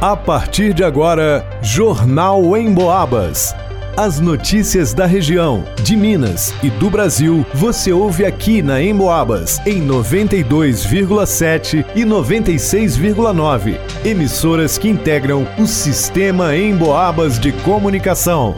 [0.00, 3.54] A partir de agora, Jornal em Boabas.
[3.96, 9.80] As notícias da região, de Minas e do Brasil, você ouve aqui na Emboabas, em
[9.88, 13.78] 92,7 e 96,9.
[14.04, 18.54] Emissoras que integram o sistema Emboabas de comunicação.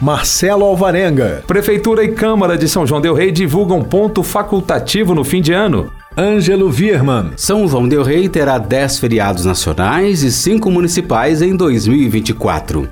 [0.00, 1.44] Marcelo Alvarenga.
[1.46, 5.92] Prefeitura e Câmara de São João Del Rei divulgam ponto facultativo no fim de ano.
[6.16, 7.32] Ângelo Virman.
[7.36, 12.88] São João Del Rei terá 10 feriados nacionais e 5 municipais em 2024.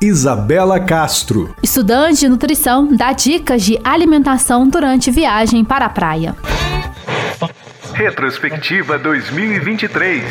[0.00, 1.54] Isabela Castro.
[1.62, 6.36] Estudante de nutrição dá dicas de alimentação durante viagem para a praia.
[7.94, 10.22] Retrospectiva 2023.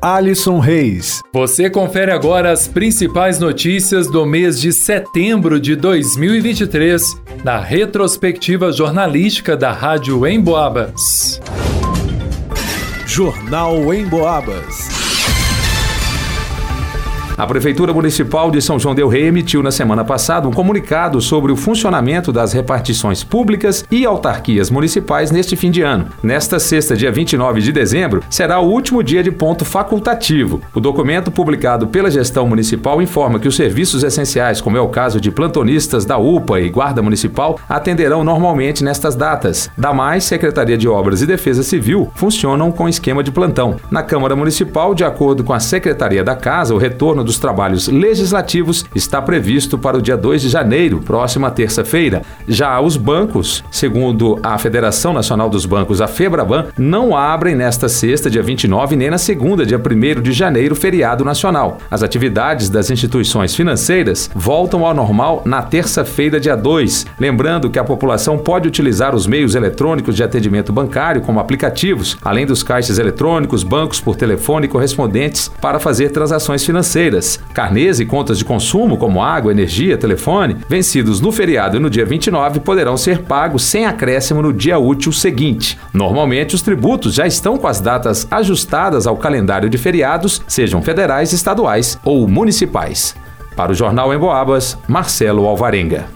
[0.00, 1.20] Alisson Reis.
[1.32, 9.56] Você confere agora as principais notícias do mês de setembro de 2023 na retrospectiva jornalística
[9.56, 11.40] da Rádio Emboabas.
[13.06, 14.95] Jornal Emboabas.
[17.38, 21.52] A Prefeitura Municipal de São João Del Rei emitiu na semana passada um comunicado sobre
[21.52, 26.06] o funcionamento das repartições públicas e autarquias municipais neste fim de ano.
[26.22, 30.62] Nesta sexta, dia 29 de dezembro, será o último dia de ponto facultativo.
[30.74, 35.20] O documento publicado pela gestão municipal informa que os serviços essenciais, como é o caso
[35.20, 39.68] de plantonistas da UPA e Guarda Municipal, atenderão normalmente nestas datas.
[39.76, 43.76] Da mais, Secretaria de Obras e Defesa Civil funcionam com esquema de plantão.
[43.90, 48.86] Na Câmara Municipal, de acordo com a Secretaria da Casa, o retorno dos trabalhos legislativos
[48.94, 52.22] está previsto para o dia 2 de janeiro, próxima terça-feira.
[52.48, 58.30] Já os bancos, segundo a Federação Nacional dos Bancos, a FEBRABAN, não abrem nesta sexta,
[58.30, 61.78] dia 29, nem na segunda, dia 1 de janeiro, feriado nacional.
[61.90, 67.06] As atividades das instituições financeiras voltam ao normal na terça-feira, dia 2.
[67.18, 72.46] Lembrando que a população pode utilizar os meios eletrônicos de atendimento bancário, como aplicativos, além
[72.46, 77.40] dos caixas eletrônicos, bancos por telefone e correspondentes, para fazer transações financeiras financeiras.
[77.52, 82.04] Carnês e contas de consumo, como água, energia, telefone, vencidos no feriado e no dia
[82.04, 85.78] 29, poderão ser pagos sem acréscimo no dia útil seguinte.
[85.92, 91.32] Normalmente, os tributos já estão com as datas ajustadas ao calendário de feriados, sejam federais,
[91.32, 93.14] estaduais ou municipais.
[93.56, 96.15] Para o Jornal em Boabas, Marcelo Alvarenga.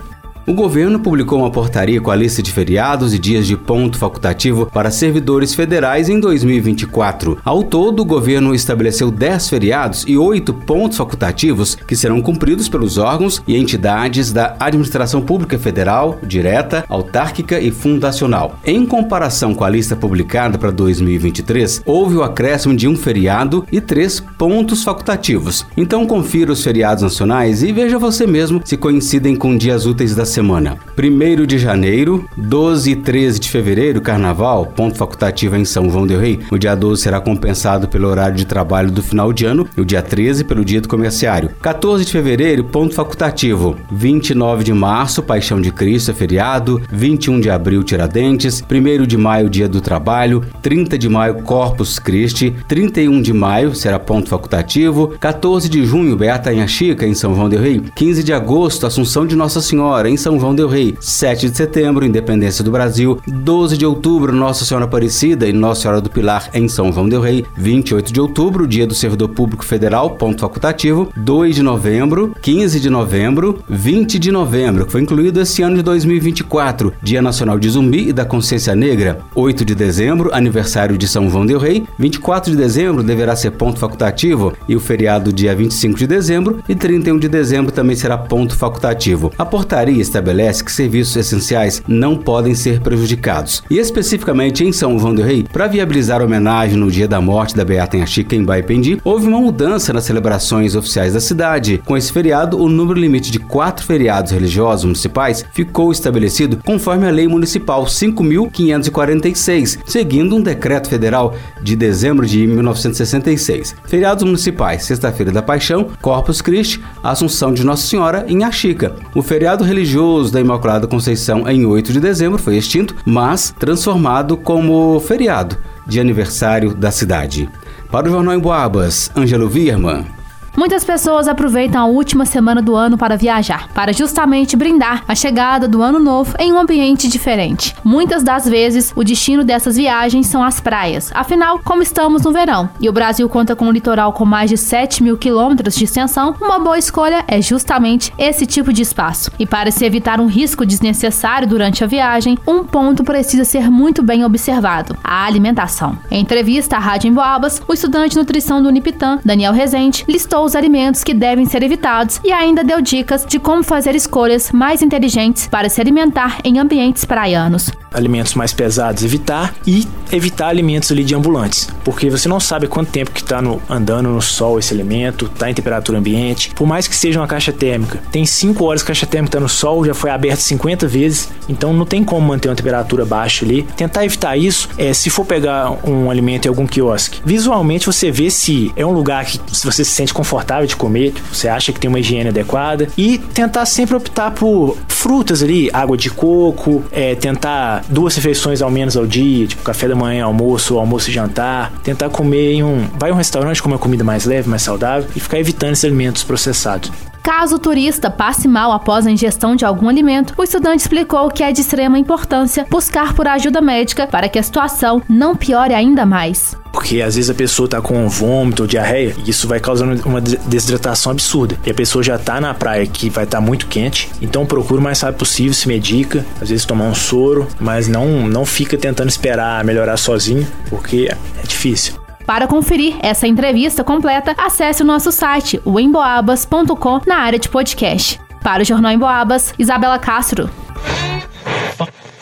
[0.50, 4.66] O governo publicou uma portaria com a lista de feriados e dias de ponto facultativo
[4.66, 7.38] para servidores federais em 2024.
[7.44, 12.98] Ao todo, o governo estabeleceu 10 feriados e 8 pontos facultativos que serão cumpridos pelos
[12.98, 18.58] órgãos e entidades da administração pública federal, direta, autárquica e fundacional.
[18.64, 23.80] Em comparação com a lista publicada para 2023, houve o acréscimo de um feriado e
[23.80, 25.64] três pontos facultativos.
[25.76, 30.26] Então confira os feriados nacionais e veja você mesmo se coincidem com dias úteis da
[30.26, 30.78] semana semana.
[30.98, 36.18] 1 de janeiro, 12 e 13 de fevereiro, carnaval, ponto facultativo em São João del
[36.18, 36.40] Rei.
[36.50, 39.84] O dia 12 será compensado pelo horário de trabalho do final de ano e o
[39.84, 41.50] dia 13 pelo dia do comerciário.
[41.60, 43.76] 14 de fevereiro, ponto facultativo.
[43.92, 46.80] 29 de março, Paixão de Cristo, é feriado.
[46.90, 48.62] 21 de abril, Tiradentes.
[48.62, 50.42] 1 de maio, dia do trabalho.
[50.62, 52.54] 30 de maio, Corpus Christi.
[52.66, 55.14] 31 de maio será ponto facultativo.
[55.20, 57.82] 14 de junho, Beata em Chica, em São João del Rei.
[57.94, 60.96] 15 de agosto, Assunção de Nossa Senhora, em São João del Rei.
[61.00, 63.18] 7 de setembro, Independência do Brasil.
[63.26, 67.22] 12 de outubro, Nossa Senhora Aparecida e Nossa Senhora do Pilar em São João del
[67.22, 67.44] Rei.
[67.56, 71.10] 28 de outubro, Dia do Servidor Público Federal, ponto facultativo.
[71.16, 75.82] 2 de novembro, 15 de novembro, 20 de novembro, que foi incluído esse ano de
[75.82, 79.20] 2024, Dia Nacional de Zumbi e da Consciência Negra.
[79.34, 81.86] 8 de dezembro, aniversário de São João del Rei.
[81.98, 86.74] 24 de dezembro deverá ser ponto facultativo e o feriado dia 25 de dezembro e
[86.74, 89.32] 31 de dezembro também será ponto facultativo.
[89.38, 93.62] A portaria estabelece que serviços essenciais não podem ser prejudicados.
[93.70, 97.56] E especificamente em São João do Rei, para viabilizar a homenagem no dia da morte
[97.56, 101.80] da Beata em Chica em Baipendi, houve uma mudança nas celebrações oficiais da cidade.
[101.84, 107.10] Com esse feriado, o número limite de quatro feriados religiosos municipais ficou estabelecido conforme a
[107.10, 113.76] Lei Municipal 5.546, seguindo um decreto federal de dezembro de 1966.
[113.86, 118.94] Feriados municipais: Sexta-feira da Paixão, Corpus Christi, Assunção de Nossa Senhora em Axica.
[119.14, 124.36] O feriado religioso religioso da Imaculada Conceição em 8 de dezembro foi extinto, mas transformado
[124.36, 127.48] como feriado de aniversário da cidade.
[127.90, 130.19] Para o Jornal em Boabas, Ângelo Virman.
[130.56, 135.68] Muitas pessoas aproveitam a última semana do ano para viajar, para justamente brindar a chegada
[135.68, 137.74] do ano novo em um ambiente diferente.
[137.84, 141.10] Muitas das vezes, o destino dessas viagens são as praias.
[141.14, 144.56] Afinal, como estamos no verão e o Brasil conta com um litoral com mais de
[144.56, 149.30] 7 mil quilômetros de extensão, uma boa escolha é justamente esse tipo de espaço.
[149.38, 154.02] E para se evitar um risco desnecessário durante a viagem, um ponto precisa ser muito
[154.02, 155.96] bem observado: a alimentação.
[156.10, 160.54] Em entrevista à Rádio Emboabas, o estudante de nutrição do Unipitan, Daniel Rezende, listou os
[160.54, 165.46] alimentos que devem ser evitados e ainda deu dicas de como fazer escolhas mais inteligentes
[165.46, 171.14] para se alimentar em ambientes praianos alimentos mais pesados evitar e evitar alimentos ali de
[171.14, 175.50] ambulantes, porque você não sabe quanto tempo que está andando no sol esse alimento, está
[175.50, 178.94] em temperatura ambiente, por mais que seja uma caixa térmica, tem 5 horas que a
[178.94, 182.48] caixa térmica está no sol, já foi aberta 50 vezes, então não tem como manter
[182.48, 183.62] uma temperatura baixa ali.
[183.76, 188.30] Tentar evitar isso é se for pegar um alimento em algum quiosque, visualmente você vê
[188.30, 191.80] se é um lugar que se você se sente confortável de comer, você acha que
[191.80, 192.88] tem uma higiene adequada.
[192.96, 198.70] E tentar sempre optar por frutas ali, água de coco, é, tentar duas refeições ao
[198.70, 201.72] menos ao dia, tipo café da manhã, almoço, almoço e jantar.
[201.82, 202.86] Tentar comer em um.
[202.98, 206.22] Vai um restaurante comer uma comida mais leve, mais saudável e ficar evitando esses alimentos
[206.24, 206.90] processados.
[207.22, 211.42] Caso o turista passe mal após a ingestão de algum alimento, o estudante explicou que
[211.42, 216.06] é de extrema importância buscar por ajuda médica para que a situação não piore ainda
[216.06, 216.56] mais.
[216.72, 220.20] Porque às vezes a pessoa tá com vômito ou diarreia e isso vai causando uma
[220.20, 221.58] desidratação absurda.
[221.66, 224.80] E a pessoa já tá na praia que vai estar tá muito quente, então procura
[224.80, 228.78] o mais rápido possível, se medica, às vezes tomar um soro, mas não, não fica
[228.78, 231.99] tentando esperar melhorar sozinho, porque é difícil.
[232.30, 238.20] Para conferir essa entrevista completa, acesse o nosso site, o emboabas.com, na área de podcast.
[238.40, 240.48] Para o Jornal Emboabas, Isabela Castro.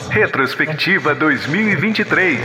[0.08, 2.40] Retrospectiva 2023.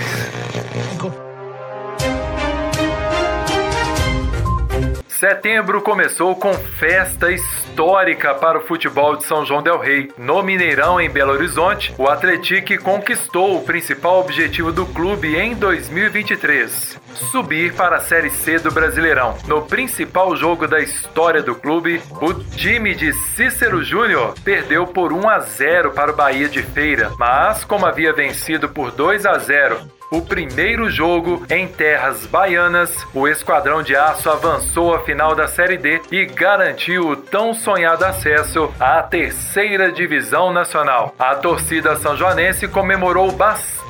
[5.07, 10.11] Setembro começou com festa histórica para o futebol de São João del Rei.
[10.17, 16.99] No Mineirão, em Belo Horizonte, o Atlético conquistou o principal objetivo do clube em 2023:
[17.15, 19.37] subir para a Série C do Brasileirão.
[19.47, 25.29] No principal jogo da história do clube, o time de Cícero Júnior perdeu por 1
[25.29, 30.03] a 0 para o Bahia de Feira, mas como havia vencido por 2 a 0
[30.13, 35.75] o primeiro jogo em terras baianas, o Esquadrão de Aço avançou à final da Série
[35.75, 41.15] D e garantiu o tão sonhado acesso à terceira divisão nacional.
[41.17, 43.82] A torcida são joanense comemorou bastante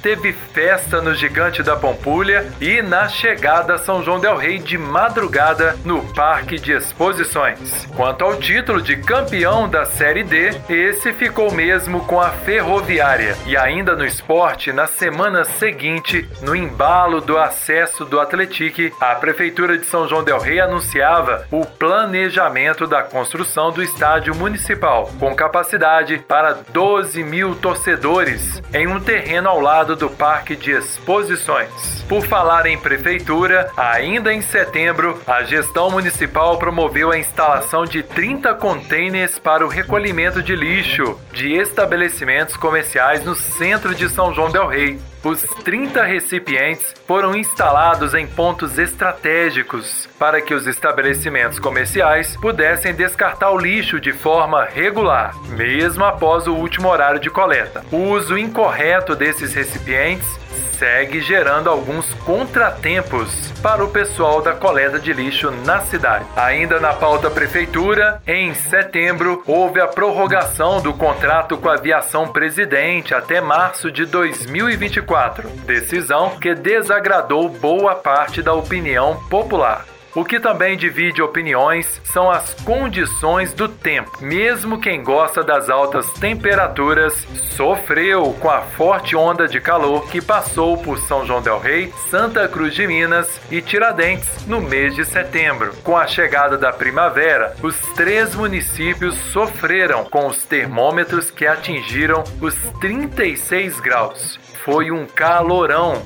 [0.00, 4.78] Teve festa no Gigante da Pampulha e na chegada a São João del Rei de
[4.78, 7.84] madrugada no Parque de Exposições.
[7.96, 13.36] Quanto ao título de campeão da Série D, esse ficou mesmo com a Ferroviária.
[13.44, 19.76] E ainda no esporte, na semana seguinte, no embalo do acesso do Atletique, a Prefeitura
[19.76, 26.18] de São João del Rei anunciava o planejamento da construção do estádio municipal, com capacidade
[26.18, 32.04] para 12 mil torcedores, em um terreno terreno ao lado do Parque de Exposições.
[32.06, 38.54] Por falar em prefeitura, ainda em setembro, a gestão municipal promoveu a instalação de 30
[38.56, 44.66] containers para o recolhimento de lixo de estabelecimentos comerciais no centro de São João del
[44.66, 45.00] Rei.
[45.24, 53.50] Os 30 recipientes foram instalados em pontos estratégicos para que os estabelecimentos comerciais pudessem descartar
[53.50, 57.82] o lixo de forma regular, mesmo após o último horário de coleta.
[57.90, 60.28] O uso incorreto desses recipientes
[60.78, 66.26] segue gerando alguns contratempos para o pessoal da coleta de lixo na cidade.
[66.36, 73.14] Ainda na pauta prefeitura, em setembro, houve a prorrogação do contrato com a aviação presidente
[73.14, 75.13] até março de 2024.
[75.64, 79.93] Decisão que desagradou boa parte da opinião popular.
[80.14, 84.12] O que também divide opiniões são as condições do tempo.
[84.20, 87.14] Mesmo quem gosta das altas temperaturas
[87.56, 92.46] sofreu com a forte onda de calor que passou por São João del Rei, Santa
[92.46, 95.74] Cruz de Minas e Tiradentes no mês de setembro.
[95.82, 102.54] Com a chegada da primavera, os três municípios sofreram com os termômetros que atingiram os
[102.80, 104.38] 36 graus.
[104.64, 106.00] Foi um calorão.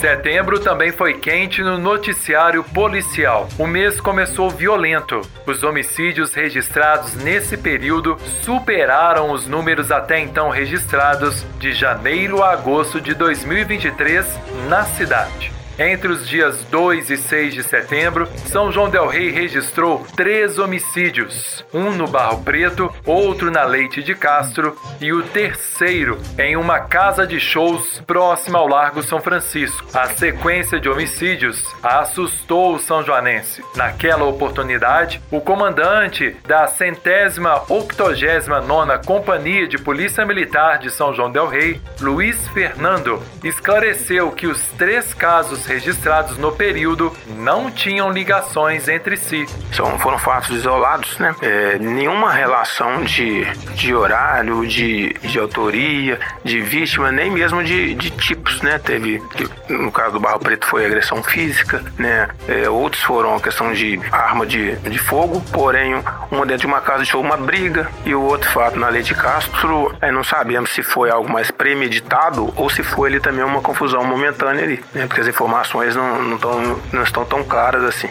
[0.00, 3.48] Setembro também foi quente no noticiário policial.
[3.58, 5.20] O mês começou violento.
[5.46, 13.00] Os homicídios registrados nesse período superaram os números até então registrados de janeiro a agosto
[13.00, 14.26] de 2023
[14.68, 15.61] na cidade.
[15.78, 21.64] Entre os dias 2 e 6 de setembro, São João Del Rei registrou três homicídios:
[21.72, 27.26] um no Barro Preto, outro na Leite de Castro e o terceiro em uma casa
[27.26, 29.86] de shows próxima ao Largo São Francisco.
[29.94, 33.64] A sequência de homicídios assustou o São Joanense.
[33.74, 41.30] Naquela oportunidade, o comandante da centésima octogésima nona Companhia de Polícia Militar de São João
[41.30, 48.88] Del Rei, Luiz Fernando, esclareceu que os três casos registrados no período não tinham ligações
[48.88, 49.46] entre si.
[49.72, 51.34] São, foram fatos isolados, né?
[51.40, 58.10] É, nenhuma relação de, de horário, de, de autoria, de vítima, nem mesmo de, de
[58.10, 58.78] tipos, né?
[58.78, 59.22] Teve,
[59.68, 62.28] no caso do Barro Preto foi agressão física, né?
[62.48, 66.80] É, outros foram a questão de arma de, de fogo, porém uma dentro de uma
[66.80, 70.70] casa de uma briga, e o outro fato na Lei de Castro, é, não sabemos
[70.70, 75.06] se foi algo mais premeditado ou se foi ali também uma confusão momentânea ali, né?
[75.06, 75.51] Porque as informações
[75.94, 78.08] não, não, tão, não estão tão claras assim.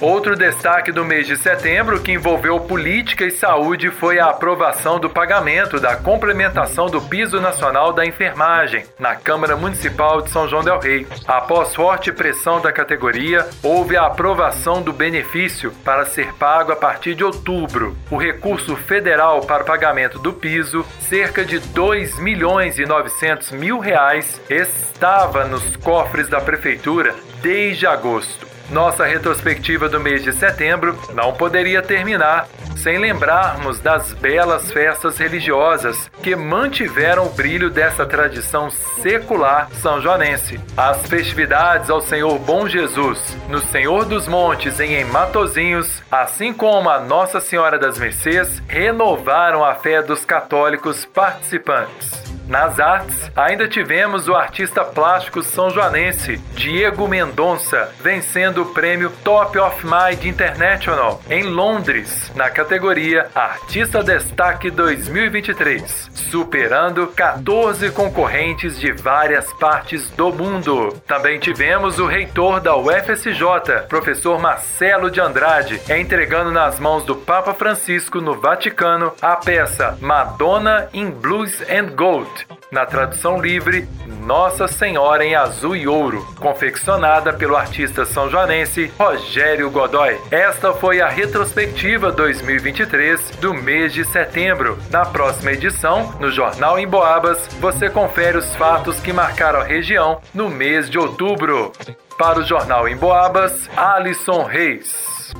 [0.00, 5.10] Outro destaque do mês de setembro que envolveu política e saúde foi a aprovação do
[5.10, 10.78] pagamento da complementação do piso nacional da enfermagem na Câmara Municipal de São João del
[10.78, 11.06] Rei.
[11.28, 17.14] Após forte pressão da categoria, houve a aprovação do benefício para ser pago a partir
[17.14, 17.94] de outubro.
[18.10, 23.78] O recurso federal para o pagamento do piso, cerca de 2 milhões e 900 mil
[23.78, 28.49] reais, estava nos cofres da prefeitura desde agosto.
[28.70, 36.10] Nossa retrospectiva do mês de setembro não poderia terminar sem lembrarmos das belas festas religiosas
[36.22, 40.58] que mantiveram o brilho dessa tradição secular são joanense.
[40.76, 47.00] As festividades ao Senhor Bom Jesus, no Senhor dos Montes em Matozinhos, assim como a
[47.00, 52.29] Nossa Senhora das Mercês, renovaram a fé dos católicos participantes.
[52.50, 59.56] Nas artes, ainda tivemos o artista plástico são joanense Diego Mendonça vencendo o prêmio Top
[59.56, 69.52] of Mind International em Londres, na categoria Artista Destaque 2023, superando 14 concorrentes de várias
[69.52, 71.00] partes do mundo.
[71.06, 77.54] Também tivemos o reitor da UFSJ, professor Marcelo de Andrade, entregando nas mãos do Papa
[77.54, 82.39] Francisco no Vaticano a peça Madonna in Blues and Gold
[82.70, 89.70] na tradução livre Nossa Senhora em Azul e Ouro, confeccionada pelo artista são joanense Rogério
[89.70, 90.18] Godoy.
[90.30, 94.78] Esta foi a retrospectiva 2023 do mês de setembro.
[94.90, 100.20] Na próxima edição, no Jornal em Boabas, você confere os fatos que marcaram a região
[100.32, 101.72] no mês de outubro.
[102.16, 105.32] Para o Jornal em Boabas, Alisson Reis.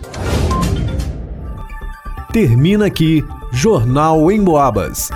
[2.33, 5.11] Termina aqui Jornal em Boabas.